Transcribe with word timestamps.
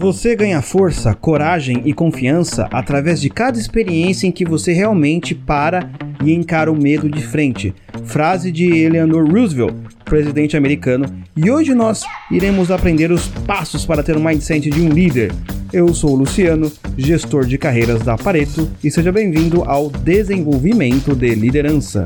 Você 0.00 0.36
ganha 0.36 0.62
força, 0.62 1.12
coragem 1.12 1.82
e 1.84 1.92
confiança 1.92 2.68
através 2.70 3.20
de 3.20 3.28
cada 3.28 3.58
experiência 3.58 4.28
em 4.28 4.30
que 4.30 4.44
você 4.44 4.72
realmente 4.72 5.34
para 5.34 5.90
e 6.24 6.32
encara 6.32 6.70
o 6.70 6.80
medo 6.80 7.10
de 7.10 7.20
frente. 7.20 7.74
Frase 8.04 8.52
de 8.52 8.72
Eleanor 8.72 9.28
Roosevelt, 9.28 9.74
presidente 10.04 10.56
americano, 10.56 11.04
e 11.36 11.50
hoje 11.50 11.74
nós 11.74 12.04
iremos 12.30 12.70
aprender 12.70 13.10
os 13.10 13.26
passos 13.44 13.84
para 13.84 14.04
ter 14.04 14.16
o 14.16 14.24
mindset 14.24 14.70
de 14.70 14.80
um 14.80 14.88
líder. 14.88 15.32
Eu 15.72 15.92
sou 15.92 16.12
o 16.12 16.16
Luciano, 16.16 16.70
gestor 16.96 17.44
de 17.44 17.58
carreiras 17.58 18.00
da 18.00 18.16
Pareto, 18.16 18.70
e 18.84 18.92
seja 18.92 19.10
bem-vindo 19.10 19.64
ao 19.64 19.90
Desenvolvimento 19.90 21.12
de 21.16 21.34
Liderança. 21.34 22.04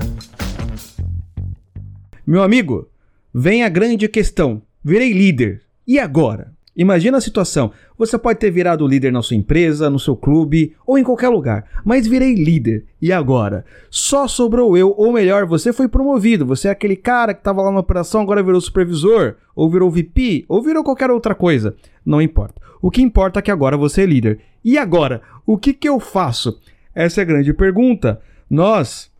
Meu 2.26 2.42
amigo, 2.42 2.88
vem 3.34 3.64
a 3.64 3.68
grande 3.68 4.08
questão: 4.08 4.62
virei 4.82 5.12
líder. 5.12 5.60
E 5.86 5.98
agora? 5.98 6.52
Imagina 6.74 7.18
a 7.18 7.20
situação. 7.20 7.70
Você 7.98 8.16
pode 8.16 8.38
ter 8.38 8.50
virado 8.50 8.86
líder 8.86 9.12
na 9.12 9.20
sua 9.20 9.36
empresa, 9.36 9.90
no 9.90 9.98
seu 9.98 10.16
clube 10.16 10.74
ou 10.86 10.96
em 10.96 11.04
qualquer 11.04 11.28
lugar, 11.28 11.66
mas 11.84 12.06
virei 12.06 12.34
líder. 12.34 12.86
E 13.00 13.12
agora? 13.12 13.64
Só 13.90 14.26
sobrou 14.26 14.76
eu, 14.76 14.94
ou 14.96 15.12
melhor, 15.12 15.46
você 15.46 15.72
foi 15.72 15.86
promovido. 15.86 16.46
Você 16.46 16.68
é 16.68 16.70
aquele 16.70 16.96
cara 16.96 17.34
que 17.34 17.40
estava 17.40 17.60
lá 17.60 17.70
na 17.70 17.80
operação, 17.80 18.22
agora 18.22 18.42
virou 18.42 18.60
supervisor, 18.60 19.34
ou 19.54 19.70
virou 19.70 19.90
VP, 19.90 20.46
ou 20.48 20.62
virou 20.62 20.82
qualquer 20.82 21.10
outra 21.10 21.34
coisa. 21.34 21.76
Não 22.04 22.22
importa. 22.22 22.60
O 22.80 22.90
que 22.90 23.02
importa 23.02 23.40
é 23.40 23.42
que 23.42 23.50
agora 23.50 23.76
você 23.76 24.02
é 24.02 24.06
líder. 24.06 24.40
E 24.64 24.78
agora? 24.78 25.20
O 25.44 25.58
que, 25.58 25.74
que 25.74 25.88
eu 25.88 26.00
faço? 26.00 26.58
Essa 26.94 27.20
é 27.20 27.22
a 27.22 27.26
grande 27.26 27.52
pergunta. 27.52 28.20
Nós, 28.48 29.10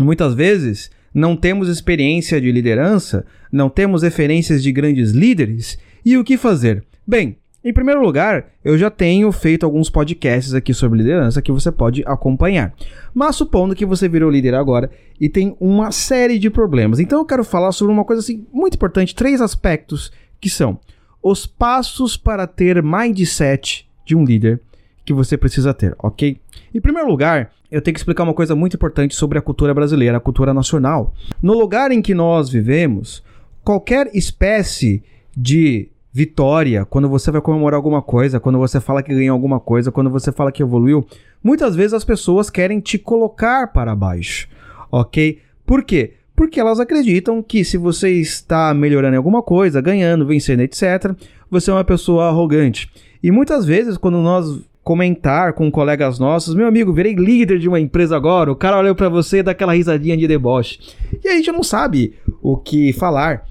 muitas 0.00 0.34
vezes, 0.34 0.90
não 1.14 1.36
temos 1.36 1.68
experiência 1.68 2.40
de 2.40 2.50
liderança, 2.50 3.24
não 3.52 3.68
temos 3.68 4.02
referências 4.02 4.62
de 4.62 4.72
grandes 4.72 5.12
líderes 5.12 5.78
e 6.04 6.16
o 6.16 6.24
que 6.24 6.36
fazer? 6.36 6.84
Bem, 7.06 7.36
em 7.64 7.72
primeiro 7.72 8.02
lugar, 8.02 8.46
eu 8.64 8.76
já 8.76 8.90
tenho 8.90 9.30
feito 9.30 9.64
alguns 9.64 9.88
podcasts 9.88 10.52
aqui 10.52 10.74
sobre 10.74 10.98
liderança 10.98 11.40
que 11.40 11.52
você 11.52 11.70
pode 11.70 12.02
acompanhar. 12.04 12.74
Mas 13.14 13.36
supondo 13.36 13.74
que 13.74 13.86
você 13.86 14.08
virou 14.08 14.30
líder 14.30 14.54
agora 14.54 14.90
e 15.20 15.28
tem 15.28 15.56
uma 15.60 15.92
série 15.92 16.40
de 16.40 16.50
problemas. 16.50 16.98
Então 16.98 17.20
eu 17.20 17.24
quero 17.24 17.44
falar 17.44 17.70
sobre 17.70 17.92
uma 17.92 18.04
coisa 18.04 18.20
assim 18.20 18.44
muito 18.52 18.74
importante, 18.74 19.14
três 19.14 19.40
aspectos 19.40 20.10
que 20.40 20.50
são 20.50 20.80
os 21.22 21.46
passos 21.46 22.16
para 22.16 22.48
ter 22.48 22.82
mindset 22.82 23.88
de 24.04 24.16
um 24.16 24.24
líder 24.24 24.60
que 25.04 25.12
você 25.12 25.36
precisa 25.36 25.72
ter, 25.72 25.94
ok? 26.02 26.40
Em 26.74 26.80
primeiro 26.80 27.08
lugar, 27.08 27.52
eu 27.70 27.80
tenho 27.80 27.94
que 27.94 28.00
explicar 28.00 28.24
uma 28.24 28.34
coisa 28.34 28.56
muito 28.56 28.74
importante 28.74 29.14
sobre 29.14 29.38
a 29.38 29.42
cultura 29.42 29.72
brasileira, 29.72 30.16
a 30.16 30.20
cultura 30.20 30.52
nacional. 30.52 31.14
No 31.40 31.52
lugar 31.52 31.92
em 31.92 32.02
que 32.02 32.12
nós 32.12 32.50
vivemos, 32.50 33.22
qualquer 33.62 34.10
espécie 34.12 35.02
de 35.36 35.91
vitória, 36.12 36.84
quando 36.84 37.08
você 37.08 37.30
vai 37.30 37.40
comemorar 37.40 37.76
alguma 37.76 38.02
coisa, 38.02 38.38
quando 38.38 38.58
você 38.58 38.80
fala 38.80 39.02
que 39.02 39.14
ganhou 39.14 39.32
alguma 39.32 39.58
coisa, 39.58 39.90
quando 39.90 40.10
você 40.10 40.30
fala 40.30 40.52
que 40.52 40.62
evoluiu, 40.62 41.06
muitas 41.42 41.74
vezes 41.74 41.94
as 41.94 42.04
pessoas 42.04 42.50
querem 42.50 42.80
te 42.80 42.98
colocar 42.98 43.72
para 43.72 43.96
baixo, 43.96 44.46
ok? 44.90 45.38
Por 45.64 45.82
quê? 45.82 46.14
Porque 46.36 46.60
elas 46.60 46.78
acreditam 46.78 47.42
que 47.42 47.64
se 47.64 47.78
você 47.78 48.10
está 48.10 48.74
melhorando 48.74 49.14
em 49.14 49.16
alguma 49.16 49.42
coisa, 49.42 49.80
ganhando, 49.80 50.26
vencendo, 50.26 50.60
etc., 50.60 51.14
você 51.50 51.70
é 51.70 51.74
uma 51.74 51.84
pessoa 51.84 52.28
arrogante. 52.28 52.90
E 53.22 53.30
muitas 53.30 53.64
vezes, 53.64 53.96
quando 53.96 54.18
nós 54.18 54.60
comentar 54.82 55.52
com 55.52 55.70
colegas 55.70 56.18
nossos, 56.18 56.54
meu 56.54 56.66
amigo, 56.66 56.92
virei 56.92 57.14
líder 57.14 57.58
de 57.58 57.68
uma 57.68 57.78
empresa 57.78 58.16
agora, 58.16 58.50
o 58.50 58.56
cara 58.56 58.78
olhou 58.78 58.94
para 58.94 59.08
você 59.08 59.38
e 59.38 59.42
dá 59.42 59.52
aquela 59.52 59.74
risadinha 59.74 60.16
de 60.16 60.26
deboche. 60.26 60.78
E 61.22 61.28
a 61.28 61.36
gente 61.36 61.52
não 61.52 61.62
sabe 61.62 62.14
o 62.42 62.56
que 62.56 62.92
falar 62.92 63.46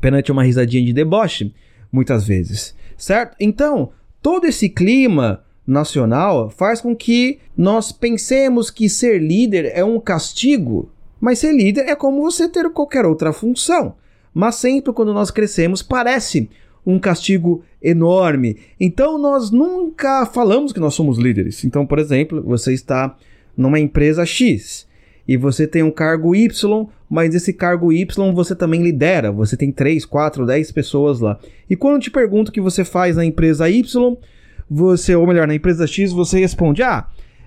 perante 0.00 0.30
uma 0.30 0.44
risadinha 0.44 0.84
de 0.84 0.92
deboche 0.92 1.52
muitas 1.90 2.26
vezes, 2.26 2.74
certo? 2.96 3.36
Então, 3.40 3.90
todo 4.22 4.46
esse 4.46 4.68
clima 4.68 5.42
nacional 5.66 6.48
faz 6.50 6.80
com 6.80 6.94
que 6.94 7.38
nós 7.56 7.90
pensemos 7.90 8.70
que 8.70 8.88
ser 8.88 9.20
líder 9.20 9.72
é 9.74 9.84
um 9.84 9.98
castigo, 9.98 10.90
mas 11.20 11.38
ser 11.38 11.52
líder 11.52 11.88
é 11.88 11.96
como 11.96 12.22
você 12.22 12.48
ter 12.48 12.70
qualquer 12.70 13.04
outra 13.04 13.32
função. 13.32 13.96
Mas 14.32 14.56
sempre 14.56 14.92
quando 14.92 15.14
nós 15.14 15.30
crescemos 15.30 15.82
parece 15.82 16.50
um 16.84 16.98
castigo 16.98 17.64
enorme. 17.82 18.58
Então 18.78 19.18
nós 19.18 19.50
nunca 19.50 20.24
falamos 20.26 20.72
que 20.72 20.78
nós 20.78 20.94
somos 20.94 21.18
líderes. 21.18 21.64
Então, 21.64 21.86
por 21.86 21.98
exemplo, 21.98 22.42
você 22.42 22.72
está 22.72 23.16
numa 23.56 23.80
empresa 23.80 24.24
X 24.24 24.85
e 25.28 25.36
você 25.36 25.66
tem 25.66 25.82
um 25.82 25.90
cargo 25.90 26.34
Y, 26.34 26.88
mas 27.10 27.34
esse 27.34 27.52
cargo 27.52 27.92
Y 27.92 28.32
você 28.32 28.54
também 28.54 28.82
lidera. 28.82 29.32
Você 29.32 29.56
tem 29.56 29.72
3, 29.72 30.04
4, 30.04 30.46
10 30.46 30.72
pessoas 30.72 31.20
lá. 31.20 31.38
E 31.68 31.74
quando 31.74 32.00
te 32.00 32.10
pergunto 32.10 32.50
o 32.50 32.52
que 32.52 32.60
você 32.60 32.84
faz 32.84 33.16
na 33.16 33.24
empresa 33.24 33.68
Y, 33.68 34.16
você, 34.68 35.14
ou 35.14 35.26
melhor, 35.26 35.46
na 35.46 35.54
empresa 35.54 35.86
X, 35.86 36.12
você 36.12 36.40
responde: 36.40 36.82
Ah, 36.82 37.06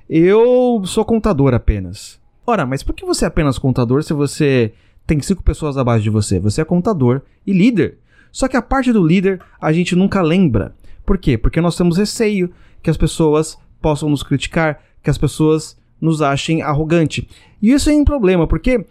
eu 0.09 0.81
sou 0.85 1.05
contador 1.05 1.53
apenas. 1.53 2.19
Ora, 2.45 2.65
mas 2.65 2.81
por 2.83 2.95
que 2.95 3.05
você 3.05 3.25
é 3.25 3.27
apenas 3.27 3.59
contador 3.59 4.03
se 4.03 4.13
você 4.13 4.73
tem 5.05 5.21
cinco 5.21 5.43
pessoas 5.43 5.77
abaixo 5.77 6.03
de 6.03 6.09
você? 6.09 6.39
Você 6.39 6.61
é 6.61 6.65
contador 6.65 7.21
e 7.45 7.53
líder. 7.53 7.97
Só 8.31 8.47
que 8.47 8.57
a 8.57 8.61
parte 8.61 8.91
do 8.91 9.05
líder 9.05 9.39
a 9.59 9.71
gente 9.71 9.95
nunca 9.95 10.21
lembra. 10.21 10.73
Por 11.05 11.17
quê? 11.17 11.37
Porque 11.37 11.61
nós 11.61 11.75
temos 11.75 11.97
receio 11.97 12.51
que 12.81 12.89
as 12.89 12.97
pessoas 12.97 13.57
possam 13.81 14.09
nos 14.09 14.23
criticar, 14.23 14.81
que 15.01 15.09
as 15.09 15.17
pessoas 15.17 15.77
nos 15.99 16.21
achem 16.21 16.61
arrogante. 16.61 17.27
E 17.61 17.71
isso 17.71 17.89
é 17.89 17.93
um 17.93 18.05
problema, 18.05 18.47
porque 18.47 18.77
uh, 18.77 18.85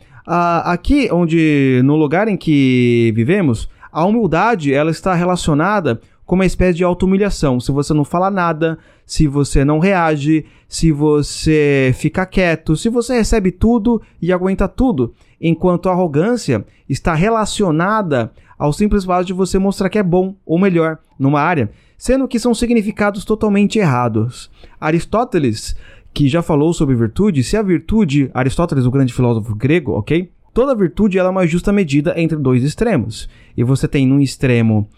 aqui 0.65 1.09
onde 1.11 1.81
no 1.85 1.97
lugar 1.97 2.29
em 2.29 2.37
que 2.37 3.13
vivemos, 3.15 3.69
a 3.91 4.05
humildade 4.05 4.73
ela 4.73 4.91
está 4.91 5.15
relacionada 5.15 6.01
com 6.27 6.35
uma 6.35 6.45
espécie 6.45 6.77
de 6.77 6.85
auto-humilhação. 6.85 7.59
Se 7.59 7.73
você 7.73 7.95
não 7.95 8.05
fala 8.05 8.31
nada, 8.31 8.79
se 9.07 9.27
você 9.27 9.65
não 9.65 9.79
reage, 9.79 10.45
se 10.69 10.93
você 10.93 11.95
fica 11.97 12.27
quieto, 12.27 12.77
se 12.77 12.91
você 12.91 13.15
recebe 13.15 13.51
tudo 13.51 14.03
e 14.21 14.31
aguenta 14.31 14.69
tudo, 14.69 15.15
enquanto 15.41 15.89
a 15.89 15.93
arrogância 15.93 16.65
está 16.87 17.15
relacionada 17.15 18.31
ao 18.59 18.73
simples 18.75 19.05
fato 19.05 19.25
de 19.25 19.33
você 19.33 19.59
mostrar 19.59 19.89
que 19.89 19.99
é 19.99 20.03
bom 20.03 20.35
ou 20.45 20.59
melhor 20.59 20.99
numa 21.19 21.41
área, 21.41 21.71
sendo 21.97 22.29
que 22.29 22.39
são 22.39 22.55
significados 22.55 23.25
totalmente 23.25 23.79
errados. 23.79 24.51
Aristóteles 24.79 25.75
que 26.13 26.29
já 26.29 26.43
falou 26.43 26.73
sobre 26.73 26.95
virtude, 26.95 27.45
se 27.45 27.57
a 27.57 27.63
virtude, 27.63 28.31
Aristóteles, 28.35 28.85
o 28.85 28.91
grande 28.91 29.13
filósofo 29.13 29.55
grego, 29.55 29.93
ok? 29.93 30.31
Toda 30.53 30.75
virtude 30.75 31.19
ela 31.19 31.29
é 31.29 31.31
uma 31.31 31.47
justa 31.47 31.73
medida 31.73 32.15
entre 32.21 32.37
dois 32.37 32.65
extremos. 32.65 33.29
E 33.57 33.63
você 33.63 33.87
tem 33.87 34.07
num 34.07 34.21
extremo 34.21 34.89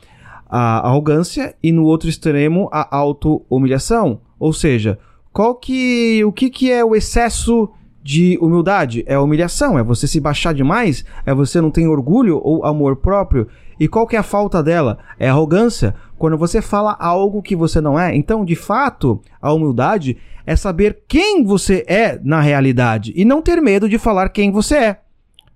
a 0.48 0.88
arrogância 0.88 1.54
e 1.62 1.70
no 1.70 1.84
outro 1.84 2.08
extremo 2.08 2.68
a 2.72 2.96
auto-humilhação. 2.96 4.20
Ou 4.38 4.52
seja, 4.52 4.98
qual 5.32 5.54
que, 5.54 6.24
o 6.24 6.32
que, 6.32 6.50
que 6.50 6.70
é 6.70 6.84
o 6.84 6.96
excesso 6.96 7.68
de 8.02 8.38
humildade? 8.40 9.04
É 9.06 9.18
humilhação, 9.18 9.78
é 9.78 9.82
você 9.82 10.06
se 10.06 10.20
baixar 10.20 10.54
demais, 10.54 11.04
é 11.24 11.34
você 11.34 11.60
não 11.60 11.70
ter 11.70 11.86
orgulho 11.86 12.40
ou 12.42 12.64
amor 12.64 12.96
próprio. 12.96 13.48
E 13.78 13.88
qual 13.88 14.06
que 14.06 14.16
é 14.16 14.18
a 14.18 14.22
falta 14.22 14.62
dela? 14.62 14.98
É 15.18 15.28
arrogância, 15.28 15.94
quando 16.18 16.36
você 16.36 16.60
fala 16.60 16.96
algo 16.98 17.42
que 17.42 17.56
você 17.56 17.80
não 17.80 17.98
é. 17.98 18.14
Então, 18.14 18.44
de 18.44 18.54
fato, 18.54 19.20
a 19.40 19.52
humildade 19.52 20.18
é 20.46 20.56
saber 20.56 21.02
quem 21.08 21.44
você 21.44 21.84
é 21.86 22.18
na 22.22 22.40
realidade 22.40 23.12
e 23.16 23.24
não 23.24 23.40
ter 23.40 23.60
medo 23.60 23.88
de 23.88 23.98
falar 23.98 24.28
quem 24.28 24.50
você 24.50 24.76
é. 24.76 25.00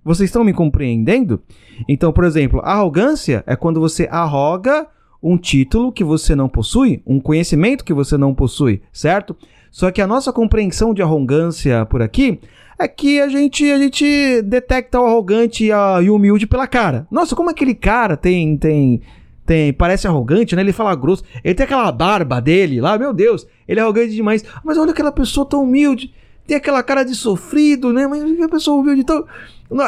Vocês 0.03 0.29
estão 0.29 0.43
me 0.43 0.53
compreendendo? 0.53 1.41
Então, 1.89 2.13
por 2.13 2.23
exemplo, 2.23 2.61
arrogância 2.63 3.43
é 3.47 3.55
quando 3.55 3.79
você 3.79 4.07
arroga 4.11 4.87
um 5.25 5.39
título 5.39 5.91
que 5.91 6.03
você 6.03 6.35
não 6.35 6.47
possui, 6.47 7.01
um 7.03 7.19
conhecimento 7.19 7.83
que 7.83 7.93
você 7.93 8.15
não 8.15 8.35
possui, 8.35 8.83
certo? 8.93 9.35
Só 9.71 9.89
que 9.89 9.99
a 9.99 10.05
nossa 10.05 10.31
compreensão 10.31 10.93
de 10.93 11.01
arrogância 11.01 11.83
por 11.87 11.99
aqui 11.99 12.39
é 12.77 12.87
que 12.87 13.19
a 13.19 13.27
gente, 13.27 13.69
a 13.71 13.79
gente 13.79 14.43
detecta 14.43 15.01
o 15.01 15.05
arrogante 15.05 15.65
e 15.65 16.09
o 16.09 16.15
humilde 16.15 16.45
pela 16.45 16.67
cara. 16.67 17.07
Nossa, 17.09 17.35
como 17.35 17.49
aquele 17.49 17.73
cara 17.73 18.15
tem 18.15 18.55
tem 18.55 19.01
tem 19.43 19.73
parece 19.73 20.07
arrogante, 20.07 20.55
né? 20.55 20.61
Ele 20.61 20.71
fala 20.71 20.93
grosso, 20.93 21.23
ele 21.43 21.55
tem 21.55 21.63
aquela 21.63 21.91
barba 21.91 22.39
dele 22.39 22.79
lá, 22.79 22.95
meu 22.95 23.11
Deus, 23.11 23.47
ele 23.67 23.79
é 23.79 23.83
arrogante 23.83 24.13
demais. 24.13 24.45
Mas 24.63 24.77
olha 24.77 24.91
aquela 24.91 25.11
pessoa 25.11 25.45
tão 25.45 25.63
humilde, 25.63 26.13
tem 26.45 26.55
aquela 26.55 26.83
cara 26.83 27.03
de 27.03 27.15
sofrido, 27.15 27.91
né? 27.91 28.05
Mas 28.05 28.23
que 28.23 28.47
pessoa 28.47 28.79
humilde 28.79 29.03
tão 29.03 29.25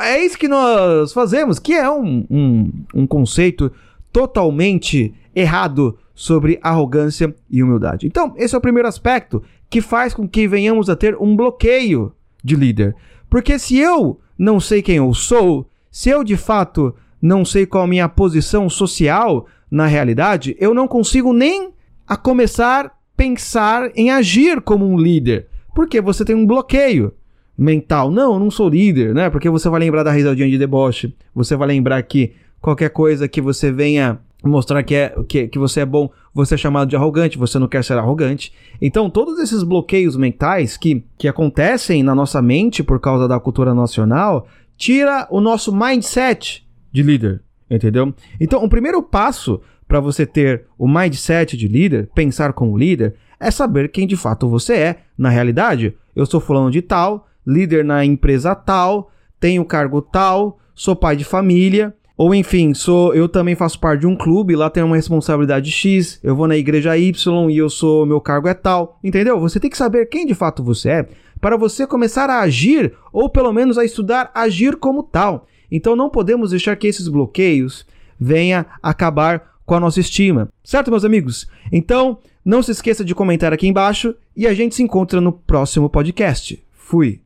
é 0.02 0.26
isso 0.26 0.38
que 0.38 0.48
nós 0.48 1.14
fazemos, 1.14 1.60
que 1.60 1.74
é 1.74 1.88
um, 1.88 2.26
um, 2.28 2.72
um 2.96 3.06
conceito 3.06 3.72
totalmente 4.12 5.14
errado 5.40 5.98
sobre 6.16 6.60
arrogância 6.64 7.34
e 7.50 7.62
humildade. 7.62 8.08
Então, 8.08 8.34
esse 8.38 8.56
é 8.56 8.58
o 8.58 8.62
primeiro 8.62 8.88
aspecto 8.88 9.44
que 9.70 9.82
faz 9.82 10.14
com 10.14 10.28
que 10.28 10.48
venhamos 10.48 10.90
a 10.90 10.96
ter 10.96 11.16
um 11.16 11.36
bloqueio 11.36 12.12
de 12.44 12.56
líder. 12.56 12.96
Porque 13.30 13.60
se 13.60 13.78
eu 13.78 14.20
não 14.38 14.60
sei 14.60 14.82
quem 14.82 14.98
eu 14.98 15.14
sou, 15.14 15.70
se 15.92 16.10
eu 16.10 16.24
de 16.24 16.36
fato 16.36 16.96
não 17.22 17.46
sei 17.46 17.66
qual 17.66 17.84
a 17.84 17.88
minha 17.88 18.10
posição 18.10 18.70
social 18.70 19.46
na 19.70 19.86
realidade, 19.86 20.56
eu 20.60 20.74
não 20.74 20.88
consigo 20.88 21.34
nem 21.34 21.72
a 22.08 22.18
começar 22.18 22.98
pensar 23.16 23.92
em 23.96 24.12
agir 24.12 24.62
como 24.62 24.88
um 24.88 24.98
líder. 24.98 25.48
Porque 25.76 26.00
você 26.00 26.24
tem 26.26 26.36
um 26.36 26.46
bloqueio 26.46 27.14
mental. 27.58 28.10
Não, 28.12 28.34
eu 28.34 28.40
não 28.40 28.50
sou 28.50 28.70
líder, 28.70 29.14
né? 29.14 29.30
Porque 29.30 29.50
você 29.50 29.70
vai 29.70 29.80
lembrar 29.80 30.04
da 30.04 30.12
risadinha 30.12 30.50
de 30.50 30.58
deboche. 30.58 31.16
Você 31.34 31.56
vai 31.56 31.68
lembrar 31.68 32.02
que 32.04 32.34
qualquer 32.62 32.90
coisa 32.90 33.28
que 33.28 33.42
você 33.42 33.72
venha 33.72 34.20
mostrar 34.44 34.84
que, 34.84 34.96
é, 34.96 35.16
que, 35.28 35.48
que 35.48 35.60
você 35.60 35.82
é 35.82 35.86
bom, 35.86 36.10
você 36.34 36.56
é 36.56 36.58
chamado 36.58 36.90
de 36.90 36.96
arrogante, 36.96 37.38
você 37.38 37.58
não 37.58 37.68
quer 37.68 37.84
ser 37.84 37.98
arrogante. 37.98 38.54
Então, 38.82 39.10
todos 39.10 39.40
esses 39.40 39.64
bloqueios 39.64 40.16
mentais 40.16 40.78
que, 40.78 41.04
que 41.18 41.28
acontecem 41.28 42.04
na 42.04 42.14
nossa 42.14 42.42
mente 42.42 42.84
por 42.84 43.00
causa 43.00 43.28
da 43.28 43.40
cultura 43.40 43.74
nacional, 43.74 44.48
tira 44.78 45.28
o 45.32 45.42
nosso 45.42 45.76
mindset 45.76 46.66
de 46.92 47.02
líder, 47.02 47.42
entendeu? 47.70 48.14
Então, 48.40 48.64
o 48.64 48.70
primeiro 48.70 49.02
passo 49.02 49.60
para 49.88 50.00
você 50.00 50.26
ter 50.26 50.66
o 50.78 50.88
mindset 50.88 51.58
de 51.58 51.68
líder, 51.68 52.10
pensar 52.14 52.54
como 52.54 52.78
líder, 52.78 53.16
é 53.40 53.50
saber 53.50 53.90
quem 53.90 54.06
de 54.06 54.16
fato 54.16 54.50
você 54.50 54.74
é 54.74 55.00
na 55.18 55.30
realidade. 55.30 55.96
Eu 56.16 56.26
sou 56.26 56.40
fulano 56.40 56.70
de 56.70 56.82
tal, 56.82 57.28
líder 57.46 57.86
na 57.86 58.04
empresa 58.04 58.54
tal, 58.54 59.12
tenho 59.40 59.64
cargo 59.64 60.02
tal, 60.02 60.60
sou 60.76 60.96
pai 60.96 61.16
de 61.16 61.24
família, 61.24 61.94
ou 62.18 62.34
enfim, 62.34 62.74
sou 62.74 63.14
eu 63.14 63.30
também 63.30 63.56
faço 63.56 63.80
parte 63.80 64.02
de 64.02 64.08
um 64.08 64.16
clube, 64.16 64.56
lá 64.56 64.70
tenho 64.70 64.88
uma 64.88 64.96
responsabilidade 64.96 65.70
X, 65.72 66.20
eu 66.24 66.36
vou 66.36 66.48
na 66.48 66.58
igreja 66.58 66.98
Y 66.98 67.50
e 67.52 67.58
eu 67.58 67.70
sou 67.70 68.06
meu 68.06 68.20
cargo 68.20 68.48
é 68.48 68.54
tal, 68.54 69.00
entendeu? 69.04 69.40
Você 69.40 69.60
tem 69.60 69.70
que 69.70 69.78
saber 69.78 70.08
quem 70.08 70.26
de 70.26 70.34
fato 70.34 70.64
você 70.64 70.90
é 70.90 71.10
para 71.40 71.56
você 71.56 71.86
começar 71.86 72.30
a 72.30 72.40
agir 72.40 72.94
ou 73.14 73.30
pelo 73.30 73.54
menos 73.54 73.78
a 73.78 73.86
estudar 73.86 74.32
agir 74.34 74.76
como 74.78 75.04
tal. 75.04 75.46
Então 75.72 75.96
não 75.96 76.10
podemos 76.10 76.50
deixar 76.50 76.76
que 76.76 76.88
esses 76.88 77.08
bloqueios 77.08 77.86
venha 78.20 78.66
acabar 78.82 79.56
com 79.68 79.76
a 79.76 79.80
nossa 79.80 80.00
estima. 80.00 80.50
Certo, 80.64 80.90
meus 80.90 81.06
amigos? 81.06 81.46
Então, 81.72 82.18
não 82.44 82.64
se 82.64 82.72
esqueça 82.72 83.04
de 83.04 83.14
comentar 83.14 83.52
aqui 83.52 83.68
embaixo 83.68 84.16
e 84.36 84.48
a 84.48 84.54
gente 84.54 84.74
se 84.74 84.82
encontra 84.82 85.20
no 85.20 85.34
próximo 85.34 85.90
podcast. 85.90 86.64
Fui. 86.72 87.16